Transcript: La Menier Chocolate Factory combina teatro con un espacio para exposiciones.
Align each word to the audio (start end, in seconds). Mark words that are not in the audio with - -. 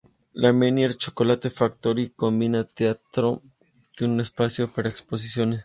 La 0.33 0.51
Menier 0.51 0.95
Chocolate 0.97 1.51
Factory 1.51 2.09
combina 2.15 2.63
teatro 2.63 3.39
con 3.99 4.09
un 4.09 4.21
espacio 4.21 4.67
para 4.67 4.89
exposiciones. 4.89 5.59